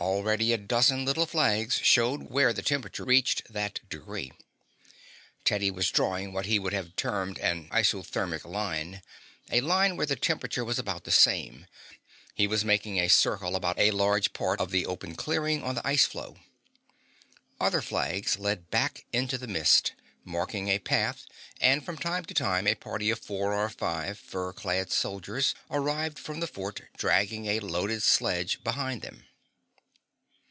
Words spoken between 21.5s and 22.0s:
and from